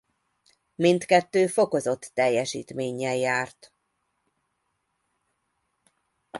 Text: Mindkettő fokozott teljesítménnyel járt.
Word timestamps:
Mindkettő 0.75 1.47
fokozott 1.47 2.11
teljesítménnyel 2.13 3.15
járt. 3.15 3.73